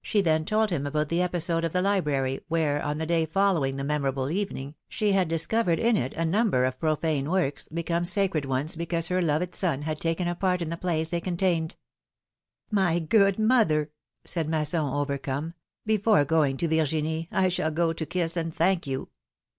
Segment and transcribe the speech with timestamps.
[0.00, 2.48] She then told him about the episode of the library, philomMe^s marriages.
[2.48, 6.24] 283 where, on the day following the memorable evening, she had discovered in it a
[6.24, 10.62] number of profane works, become sacred ones because her loved son had taken a part
[10.62, 11.76] in the plays they contained!
[12.70, 13.90] My good mother!
[14.24, 15.52] said Masson, overcome;
[15.84, 19.10] before going to Virginie, I shall go to kiss and thank you.